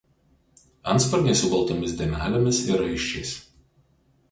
Antsparniai 0.93 1.37
su 1.41 1.51
baltomis 1.51 1.95
dėmelėmis 2.01 2.65
ir 2.65 2.83
raiščiais. 2.85 3.37